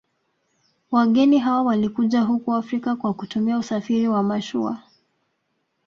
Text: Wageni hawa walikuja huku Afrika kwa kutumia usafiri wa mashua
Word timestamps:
Wageni 0.91 1.37
hawa 1.39 1.63
walikuja 1.63 2.21
huku 2.21 2.53
Afrika 2.55 2.95
kwa 2.95 3.13
kutumia 3.13 3.57
usafiri 3.57 4.07
wa 4.07 4.23
mashua 4.23 4.81